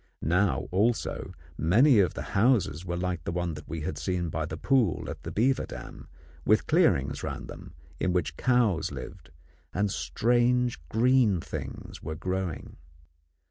Now, 0.23 0.67
also, 0.71 1.31
many 1.59 1.99
of 1.99 2.15
the 2.15 2.23
houses 2.33 2.83
were 2.83 2.97
like 2.97 3.23
the 3.23 3.31
one 3.31 3.55
we 3.67 3.81
had 3.81 3.99
seen 3.99 4.29
by 4.29 4.47
the 4.47 4.57
pool 4.57 5.07
at 5.11 5.21
the 5.21 5.29
beaver 5.31 5.67
dam, 5.67 6.07
with 6.43 6.65
clearings 6.65 7.21
round 7.21 7.47
them 7.47 7.75
in 7.99 8.11
which 8.11 8.35
cows 8.35 8.91
lived 8.91 9.29
and 9.75 9.91
strange 9.91 10.79
green 10.89 11.39
things 11.39 12.01
were 12.01 12.15
growing. 12.15 12.77